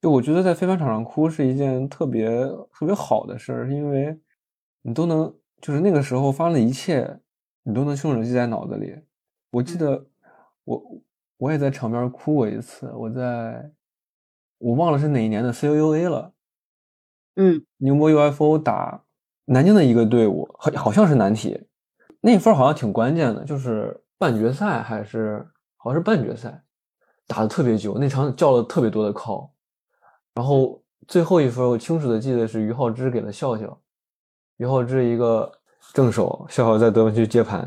[0.08, 2.30] 就我觉得在飞盘场上哭是一件特别
[2.72, 4.18] 特别好的事儿，因为
[4.82, 7.20] 你都能就是那个时候发生的一切，
[7.64, 8.98] 你都能清楚记在脑子里。
[9.52, 10.08] 我记得
[10.64, 10.82] 我
[11.36, 13.70] 我也在场边哭过一次，我在
[14.60, 16.32] 我忘了是哪一年的 C U U A 了，
[17.36, 19.04] 嗯，宁波 U F O 打
[19.44, 21.68] 南京的一个队伍，好好像是南体，
[22.22, 26.64] 那分好像挺关键的，就是半决赛还是好像是半决赛，
[27.28, 29.50] 打的特别久，那场叫了特别多的 call。
[30.38, 33.76] 然后最后一分，我清楚的记得是于浩之给了笑笑，
[34.58, 35.52] 于浩之一个
[35.96, 37.60] 正手，笑笑在得分区接盘，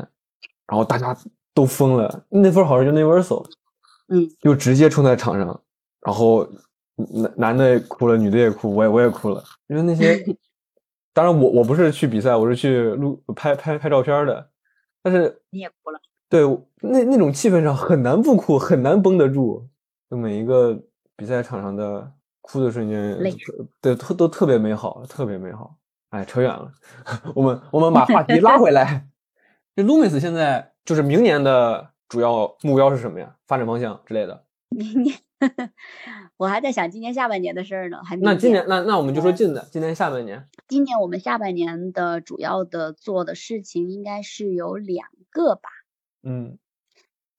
[0.67, 1.13] 然后大家
[1.53, 2.23] 都疯了。
[2.29, 3.35] 那分好像就那 v e r s
[4.07, 5.47] 嗯，就直接冲在场上，
[5.99, 6.47] 然后
[6.95, 10.23] 男男的哭了，女的也哭，我也我也哭了，因为那些，
[11.11, 14.49] 当然我我不是去比赛，我是去录拍拍拍照片的，
[15.03, 16.45] 但是你也哭了，对，
[16.79, 19.67] 那那种气氛上很难不哭，很难绷得住，
[20.09, 20.81] 就每一个
[21.17, 22.13] 比赛场上的。
[22.51, 23.17] 哭的瞬间，
[23.79, 25.77] 对，特都特别美好，特别美好。
[26.09, 26.69] 哎，扯远了，
[27.33, 29.07] 我们我们把话题拉回来。
[29.73, 33.37] 这 Lumis 现在就是明年的主要目标是什么呀？
[33.47, 34.43] 发展方向之类的。
[34.67, 35.17] 明年，
[36.35, 38.03] 我还在想今年下半年的事儿呢。
[38.03, 40.49] 还那今年，那那我们就说近的，今年下半年。
[40.67, 45.69] 今年我们下半年的主要的做的事情应该是有两个吧。
[46.23, 46.57] 嗯，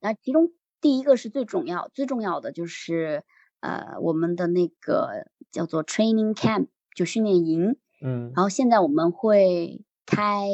[0.00, 3.24] 那其中第一个是最重要、最重要的就是。
[3.62, 10.48] 呃，我们的那个叫做 training camp，就训练营，嗯，然后现在我们会开，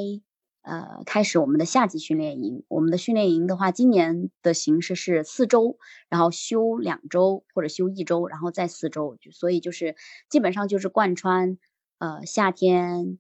[0.61, 2.64] 呃，开始我们的夏季训练营。
[2.68, 5.79] 我们的训练营的话，今年的形式是四周，
[6.11, 9.97] 然后休两周或者休一周，然后再四周，所以就是
[10.29, 11.57] 基本上就是贯穿，
[11.97, 13.18] 呃，夏天、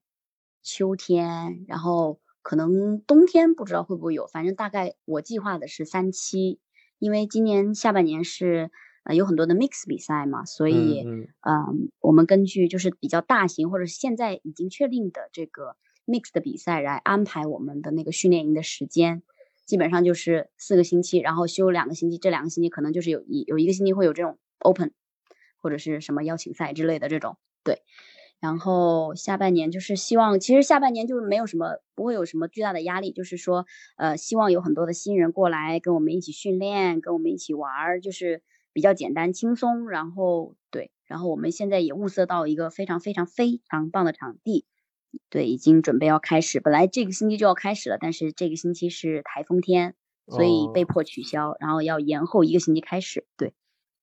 [0.62, 6.60] 秋天，然后可能冬天不知道会不会有，反正大概我计划的是三期，
[6.98, 8.70] 因为今年下半年是。
[9.14, 11.00] 有很多的 mix 比赛嘛，所以，
[11.40, 19.22] 嗯，我们根据就是比较大型或者现在已经确定的这个 mix 的比赛来安排我们的那个训练营的时间，
[19.64, 24.92] 基本上就是四个星期，然后休两个星期，这两个星期可能就是有一有一个星期会有这种 open
[25.56, 27.82] 或者是什么邀请赛之类的这种，对，
[28.40, 33.66] 然后下半年就是希望，其实下半年就是没有什么不会有什么巨大的压力，就是说，
[33.96, 38.42] 呃，希望有很多的新人过来跟我们一起训练，跟我们一起玩儿，就是。
[38.72, 44.66] 比较简单轻松，然后对，然后我们现在也物色到一个非常非常非常棒的场地，
[45.30, 46.60] 对，已经准备要开始。
[46.60, 49.94] 本来这个星期就要开始了，但是这个星期是台风天，
[50.26, 53.26] 所以被迫取消，然后要延后一个星期开始。
[53.36, 53.54] 对，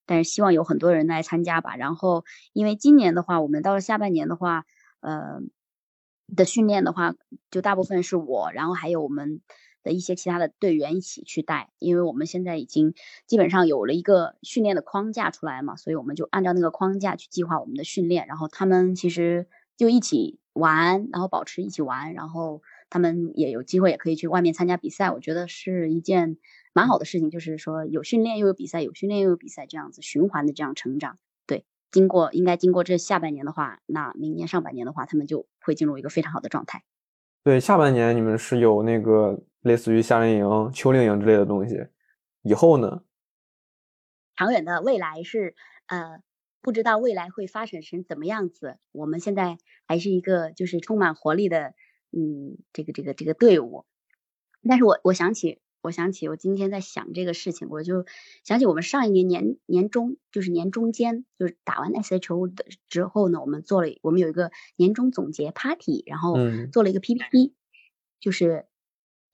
[0.06, 1.76] 但是希望有很多人来参加吧。
[1.76, 4.66] 然后，因为今年的话，我们到了下半年的话，
[5.00, 5.42] 呃，
[6.36, 7.16] 的训练的话，
[7.52, 9.42] 就大部分是我，然后还有我们。
[9.86, 12.96] 的一些其他的队员一起去带，因为我们现在已经
[13.28, 18.26] 基本上有了一个训练的框架出来嘛，所以我们就按照那个框架去计划我们的训练。
[18.28, 25.12] 然后他们其实就一起玩，然后保持一起玩，然后他们也有机会也可以去外面参加比赛。
[25.12, 26.38] 我觉得是一件
[26.74, 31.20] 蛮好的事情，就是说有训练又有比赛，有训练又有比赛，这样子循环的这样成长。
[31.46, 36.84] 对，经过应该经过这下半年的话，那明年上半年的话，他们就会进入一个非常好的状态。
[37.44, 39.40] 对，下半年你们是有那个。
[39.66, 41.88] 类似于夏令营、秋令营之类的东西，
[42.44, 43.02] 以后呢？
[44.36, 45.56] 长远的未来是
[45.88, 46.22] 呃，
[46.62, 48.78] 不知道未来会发展成怎么样子。
[48.92, 51.74] 我们现在还是一个就是充满活力的，
[52.12, 53.86] 嗯，这个这个这个队伍。
[54.70, 58.06] 但是我我想起我想起我今天在想这个事情，我就
[58.44, 66.36] 想起我们上一年年年中，就是年中间，就是打完 SHO 的之后呢，我们做了，我们有一个年终总结 party，然后
[66.72, 67.56] 做了一个 PPT，
[68.20, 68.68] 就是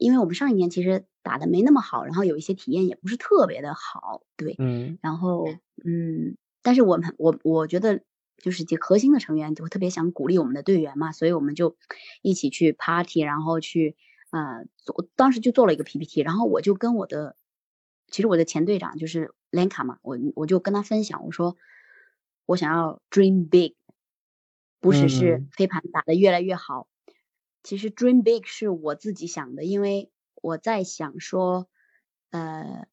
[0.02, 5.48] 因为我们上一年其实打的没那么好，然后有一些体验也不是特别的好，对，嗯，然后
[5.86, 8.02] 嗯，但是我们我我觉得
[8.38, 11.78] 就是几核心的成员就特别想鼓励我们的队员嘛，所以我们就
[12.22, 13.96] 一起去 party，然后去。
[14.34, 17.36] 呃，做当时就做了一个 PPT，然后我就跟我的，
[18.08, 21.58] 其实我的前队长就是 Lenka 嘛，我我就跟他分享，我说
[22.46, 23.76] 我想要 dream big，
[24.80, 26.88] 不只是飞盘打得越来越好，
[27.63, 31.67] 其实 dream big 是我自己想的，因为我在想说，
[32.32, 32.88] 呃，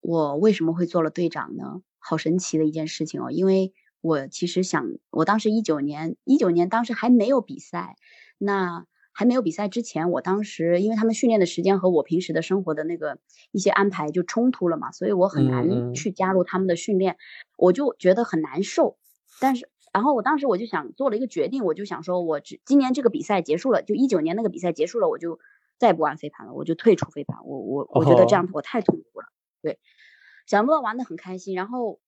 [0.00, 1.82] 我为什么会做了队长呢？
[1.98, 7.96] 好神奇的一件事情哦，因为我其实想，我当时一九年，一九年当时还没有比赛，
[8.38, 8.86] 那。
[9.10, 13.18] 还没有比赛之前，我当时因为他们训练的时间和我平时的生活的那个
[13.50, 17.16] 一些安排就冲突了嘛，所以我很难去加入他们的训练，
[17.56, 18.96] 我就觉得很难受。
[19.40, 25.38] 但是，然后我当时我就想做了一个决定，我就想说，我只今年这个比赛结束了，就一九年那个比赛结束了，我就
[25.78, 27.38] 再也不玩飞盘了，我就退出飞盘。
[27.44, 29.26] 我我我觉得这样我太痛苦了。
[29.62, 29.78] 对，
[30.46, 32.00] 想不到玩的很开心，然后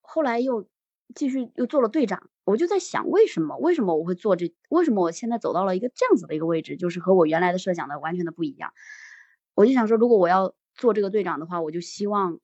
[0.00, 0.66] 后来又。
[1.14, 3.56] 继续又做了队长，我就在想，为什么？
[3.58, 4.52] 为什么我会做这？
[4.70, 8.72] 为什么我现在走到了一个这样子的一个位置，就是和我原来的设想的完全的不一样？
[9.54, 12.40] 我就想说，如果我要做这个队长的话，我就希望，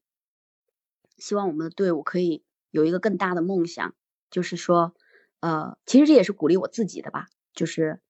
[1.17, 3.97] 希望我们的队伍可以有一个更大的梦想，
[4.33, 4.93] 就是说，
[5.39, 8.01] 呃，其实这也是鼓励我自己的吧，就是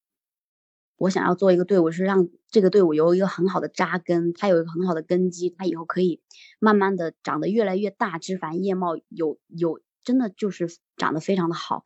[0.97, 6.23] 我想要做一个队伍，是让这个队伍有一个很好的扎根，它有一个很好的根基，它以后可以
[6.59, 9.83] 慢慢的长得越来越大，枝繁叶茂，有有。
[10.05, 11.85] 真的就是长得非常的好，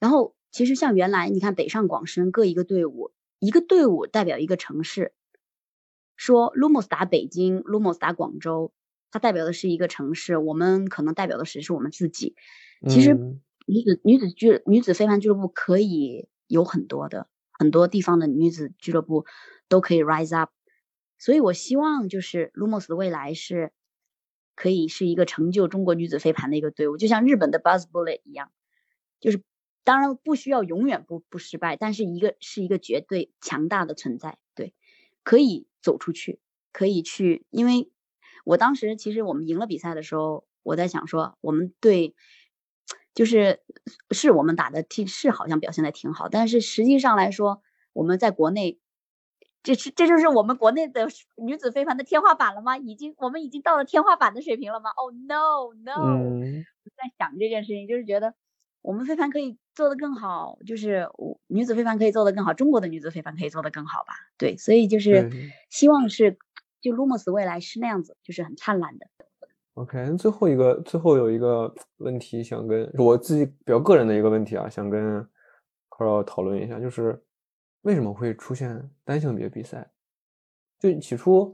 [0.00, 5.12] 然后其实像原来你看北上广深各一个队伍，一个队伍代表一个城市，
[6.16, 8.72] 说 Lumos 打北京，Lumos 打广州，
[9.10, 12.36] 它代表的是一个城市，我们可能代表的是是我们自己。
[12.88, 13.18] 其实
[13.66, 19.26] 女子女子俱女子飞盘俱乐部可以有很多的很多地方的女子俱乐部
[19.68, 20.50] 都可以 rise up，
[21.18, 23.72] 所以我希望就是 Lumos 的未来是。
[24.54, 28.52] 可以是一个成就中国女子飞盘的一个队伍，就像日本的 Buzz Bullet 一样，
[29.18, 29.42] 就是
[29.82, 34.74] 当然不需要永远不不失败，但是一个是一个绝对强大的存在，对，
[35.24, 36.38] 可以走出去，
[36.70, 37.46] 可以去。
[37.48, 37.90] 因为
[38.44, 42.14] 我当时其实我们赢了比赛的时候，我在想说，我们对
[43.14, 43.60] 就是
[44.10, 48.78] 是我们打的，是好像表现的挺好，但是实际上来说，我们在国内。
[49.64, 52.76] 这是这就是我们国内的女子飞盘的天花板了吗？
[52.76, 55.92] 已经我们已经到了天花板的水平了吗？Oh no no！
[56.02, 58.34] 我在想这件事情，就是觉得
[58.80, 61.08] 我们飞盘可以做得更好，就是
[61.46, 64.14] 女子飞盘可以做得更好，中国的女子飞盘可以做得更好吧？
[64.36, 65.30] 对，所以就是
[65.70, 66.38] 希望是
[66.80, 69.06] 就 Lumos 未来是那样子，就是很灿烂的。
[69.74, 75.26] OK，最后一个最后有一个问题想跟我自己比较个人的一个问题啊，想跟
[75.90, 77.22] Carl 讨论一下，就是。
[77.82, 79.90] 为什么会出现单性别比赛？
[80.78, 81.52] 就起初，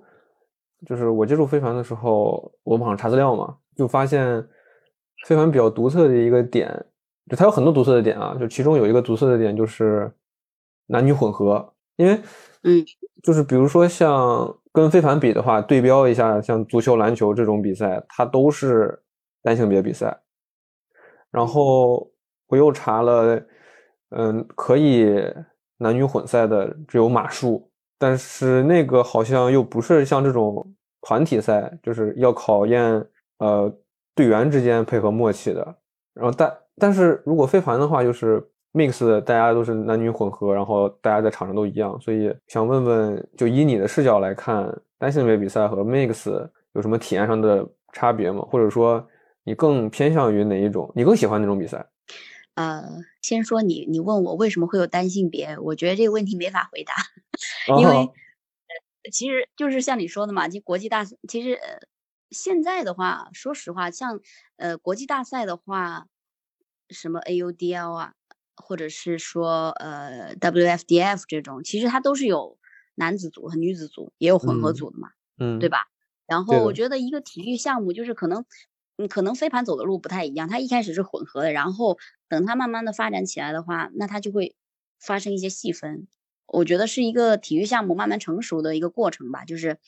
[0.85, 4.47] 就是我接触非凡的时候，我网上查资料嘛，就发现
[5.27, 6.69] 非凡比较独特的一个点，
[7.31, 10.13] 就它有很多独特的点啊，就其中有一个独特的点就是
[10.89, 11.73] 男女混合。
[11.97, 12.21] 因为，
[12.65, 12.85] 嗯，
[13.23, 19.03] 就是比如说像跟飞盘比的话，对标一下，像足球、篮球这种比赛，它都是
[19.43, 20.19] 单性别比赛。
[21.31, 22.11] 然后
[22.47, 23.43] 我又查了，
[24.11, 25.23] 嗯，可以。
[25.81, 32.83] 男女混赛的只有马术，但是那个好像又不是像这种团体赛，就是要考验
[33.39, 33.73] 呃
[34.13, 35.63] 队员之间配合默契的。
[36.15, 42.01] 然后但但是如果飞盘的话，就是 mix，大家都是男女混合，然后大家在场上都一样。
[42.01, 46.31] 所以想问问，就以你的视角来看，单性别比赛和 mix
[46.73, 48.43] 有什么体验上的差别吗？
[48.51, 49.07] 或者说
[49.45, 50.93] 你更偏向于哪一种？
[50.95, 51.87] 你更喜欢哪种比赛？
[52.55, 52.83] 呃，
[53.23, 56.93] 先说你，你问我为什么会有单性别，我觉得这个问题没法回答，
[57.79, 58.11] 因为
[59.13, 61.79] 其实就是像你说的嘛，就国际大赛，其实呃
[62.31, 64.21] 现在的话，说实话，像
[64.57, 66.09] 呃国际大赛的话，
[66.91, 68.15] 什么 AUDL 啊，
[68.63, 72.59] 或者是说呃 WFDF 这种，其实它都是有
[72.95, 75.87] 男子组和女子组，也有混合组的嘛，嗯，对吧？
[76.27, 78.45] 然后我觉得一个体育项目就是可能。
[79.01, 81.97] 嗯，可能飞盘走的路不太一样，它一开始是混合的，然后
[82.29, 84.57] 等它慢慢的发展起来的话，那它就会
[84.99, 86.09] 发生一些细分。
[86.49, 89.79] 我觉得是一个体育项目慢慢成熟的一个过程吧，就是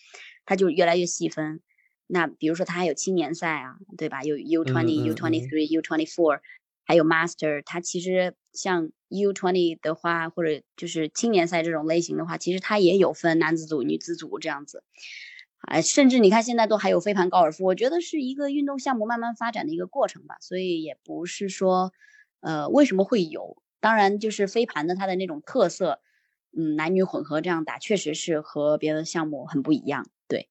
[0.46, 1.60] 它就越来越细分。
[2.06, 4.22] 那比如说它还有青年赛啊，对吧？
[4.22, 6.38] 有 U twenty、U twenty three、U twenty four，
[6.84, 7.62] 还有 Master。
[7.64, 14.84] 它其实像 U twenty 的话，或者就是青年赛这种类型的话，其实它也有分男子组、女子组这样子。
[15.62, 20.36] 啊，甚至你看现在都还有飞盘高尔夫，我觉得是一个运动项目慢慢发展的一个过程吧。
[20.40, 21.92] 所以也不是说，
[22.40, 23.62] 呃，为什么会有？
[23.78, 26.00] 当然就是飞盘的它的那种特色，
[26.56, 30.06] 嗯，男女混合这样打，确实是和别的项目很不一样。
[30.28, 30.48] 对。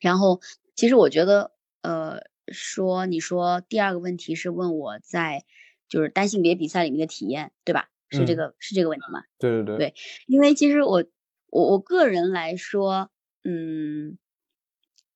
[0.00, 0.40] 然后
[0.74, 5.44] 其实我觉得，呃，说你说第二个问题是问我在
[5.88, 7.88] 就是单性别比赛里面的体验，对吧？
[8.10, 9.22] 是这个是这个问题吗？
[9.38, 9.76] 对对对。
[9.76, 9.94] 对，
[10.26, 11.04] 因为其实我
[11.50, 13.10] 我我个人来说。
[13.46, 14.16] 嗯，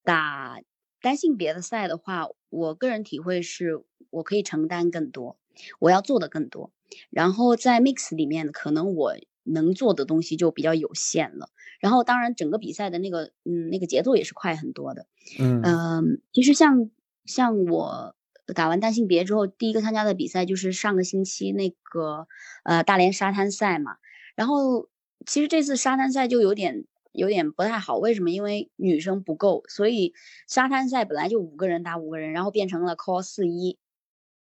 [0.04, 0.60] 打
[1.00, 5.38] 单性别的赛的话，我个人体会是，我可以承担更多，
[5.78, 6.70] 我要做的更多。
[7.08, 9.14] 然后在 mix 里面，可能我
[9.44, 11.48] 能做的东西就比较有限了。
[11.80, 15.06] 然后当然，整个比赛的那个，嗯，那个节奏也是快很多的。
[15.40, 16.90] 嗯嗯，其实像
[17.28, 18.16] 像我
[18.56, 22.26] 打完单性别之后，第一个参加的比赛就是上个星期那个
[22.64, 23.98] 呃大连沙滩赛嘛。
[24.34, 24.88] 然后
[25.24, 26.86] 其实这次沙滩赛就有点。
[27.10, 28.30] 有点不太好，为什么？
[28.30, 30.14] 因为女生不够，所以
[30.46, 33.76] 沙滩赛本来就五个人打五个人，然后变成了 call 四一，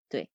[0.09, 0.31] 对，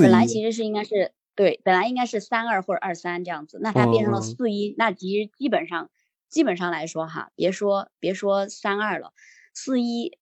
[0.00, 5.90] 本来其实是应该是对，本来应该是三二或者二三这样子，那它变成了四一，那其实基本上
[6.30, 9.12] 基本上来说哈，别说别说三二了，
[9.52, 10.16] 四一，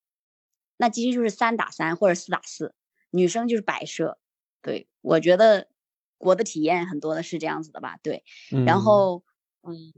[0.80, 2.74] 那其实就是三打三或者四打四，
[3.10, 4.18] 女生就是摆设，
[4.62, 5.68] 对我觉得
[6.18, 8.24] 我的体验很多的是这样子的吧，对，
[8.66, 9.22] 然后
[9.62, 9.92] 嗯。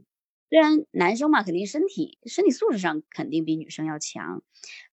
[0.49, 4.43] 虽然男生嘛，肯定身体身体素质上肯定比女生要强，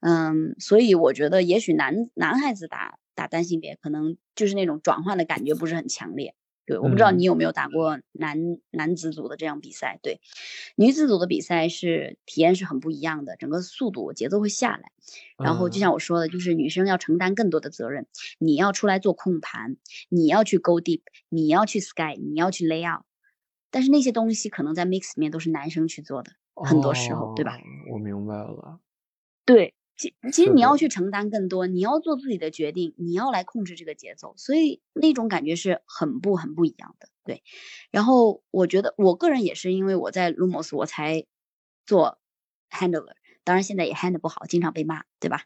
[0.01, 6.34] 嗯，所以我觉得也许男男孩子打打单性别，可能就是那种转换的感觉不是很强烈。
[6.71, 8.39] 对，我不知道你有没有打过男
[8.71, 9.99] 男子组的这样比赛。
[10.05, 10.21] 对，
[10.77, 14.93] 女子组的比赛是体验是很不一样的，整个速度节奏会下来。
[15.37, 18.07] 然后就像我说的，就是女生要承担更多的责任，
[18.39, 23.05] 你要出来做控盘，你要去 go deep，你要去 sky，你要去 lay out。
[23.73, 27.59] 但是那些东西可能在 mix 里面都是男生去做的，很多时候，对吧？
[27.93, 28.79] 我明白了。
[29.45, 37.09] 对，其其实你要去承担更多，你要做自己的决定，你要来控制这个节奏，所以那种感觉是很不很不一样的。
[37.23, 37.43] 对，
[37.91, 41.27] 然后我觉得我个人也是因为我在 Lumos 我才
[41.85, 42.19] 做
[42.71, 43.05] handler，
[43.45, 45.43] 当然现在也 handle 不好，经常被骂，对吧？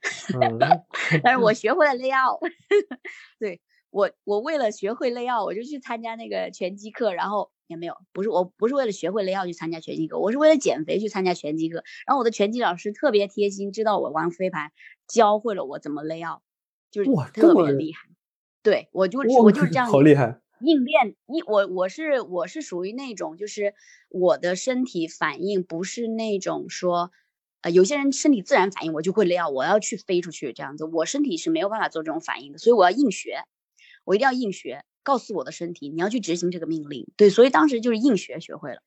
[1.25, 2.39] 但是我 学会了 layout，
[3.41, 7.51] 对我我为了学会 layout，我就去参加那个拳击课，然后。
[7.67, 11.83] 也没有，不是我不是为了学会了要去参加拳击课，我是为了减肥去参加拳击课。
[12.07, 14.71] 然后我的拳击老师特别贴心，知道我玩飞盘，
[15.09, 16.43] 教会了我怎么勒要，
[16.91, 18.01] 就是特别厉害。
[18.63, 20.41] 对我就我就是这样，好厉害。
[20.61, 23.75] 应变一我我是我是属于那种，就是
[24.09, 27.11] 我的身体反应不是那种说，
[27.61, 33.45] 呃，有些人身体自然反应，我就会勒要，我要去飞出去这样子，我身体是没有办法做这种反应的，所以我要硬学，
[34.05, 34.85] 我一定要硬学。
[35.05, 37.07] 告诉我的身体，你要去执行这个命令。
[37.17, 38.83] 对，所以当时就是硬学学会了。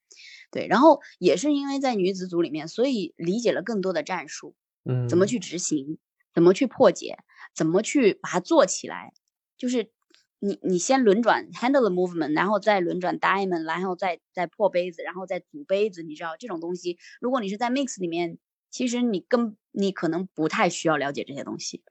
[0.51, 5.97] 对，然后也是因为在女子组里面，所以理解了更多的战术，嗯，怎么去执行，
[6.33, 7.19] 怎么去破解，
[7.53, 9.13] 怎么去把它做起来。
[9.57, 9.91] 就是
[10.39, 16.01] 你你先轮转 handle the movement，然后再轮转 diamond，然后再再破杯子，然后再组杯子。
[16.01, 18.37] 你知道这种东西，如果你是在 mix 里面，
[18.71, 21.83] 其实你更你可能不太需要了解这些东西。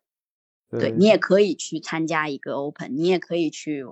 [0.71, 3.85] 对你也可以去参加一个 open，你也可以去。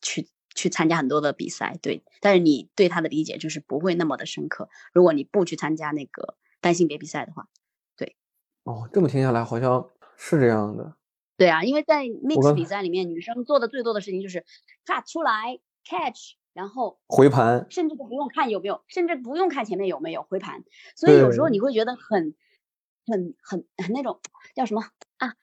[0.00, 4.68] 去去参加很多的比赛，对，但是你对他的理解就是不会那么的深刻。
[4.92, 7.48] 如果你不去参加那个单性别比赛的话，
[7.96, 8.16] 对，
[8.64, 10.96] 哦，这么听下来好像是这样的。
[11.36, 14.46] 对啊，因为在 mix 比赛里面，女生做的最多的事情就是
[14.86, 20.64] cut 出来 catch，然后回盘，甚至都不用看有没有，甚至不用看前面有没有回盘。
[20.96, 22.34] 所以有时候你会觉得很
[23.06, 24.20] 很很很那种
[24.54, 24.82] 叫什么
[25.18, 25.34] 啊？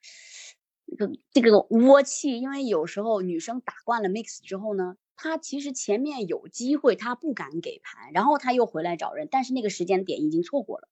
[0.85, 10.87] 这个这个窝气，因为有时候女生打惯了 mix 之后呢，她其实前面有机会，她不敢给盘，然后她又回来找人，但是那个时间点已经错过了。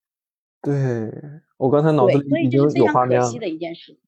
[0.61, 1.11] 对
[1.57, 3.99] 我刚才脑子里所以这是非常可惜的一件事。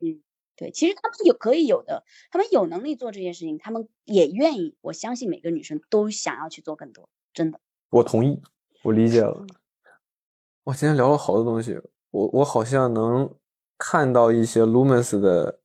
[0.00, 0.22] 嗯，
[0.56, 4.76] 对，其实他们有可以有的，他们有能力做这件事情，他们也愿意。
[4.82, 7.60] 我相信每个女生都想要去做更多，真的。
[7.90, 8.40] 我同意，
[8.82, 9.46] 我理解了。
[10.64, 11.80] 我今天聊了好多东西，
[12.10, 13.34] 我我好像能。
[13.80, 15.58] 看到一些 Lumens 的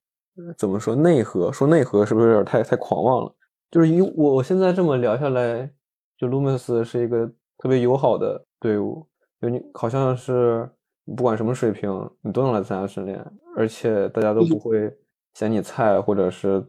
[0.57, 1.51] 怎么说内核？
[1.51, 3.35] 说内核是不是有点太太狂妄了？
[3.69, 5.69] 就是以我我现在这么聊下来，
[6.17, 9.05] 就 Lumens 是一个特别友好的队伍，
[9.41, 10.69] 就你好像是
[11.05, 13.21] 不管什么水平，你都能来参加训练，
[13.57, 14.89] 而且大家都不会
[15.33, 16.65] 嫌你菜，或者是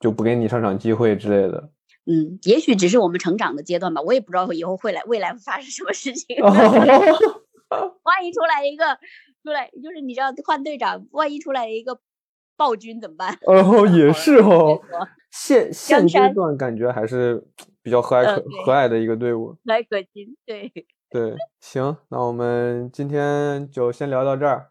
[0.00, 1.70] 就不给你上场机会之类的。
[2.06, 6.36] 嗯，也许只是我们成长的阶段吧，我也不知道以后会来未来会发生什么事情。
[6.42, 8.84] 万一出来一个。
[9.42, 11.98] 出来就是你知道换队长，万一出来一个
[12.56, 13.38] 暴君怎么办？
[13.46, 14.80] 哦，也是哦。
[15.30, 17.42] 现现阶段感觉还是
[17.82, 20.36] 比较和蔼可和蔼的一个队伍，和蔼可亲。
[20.44, 20.72] 对，
[21.08, 24.70] 对， 行，那我们今天就先聊到这儿。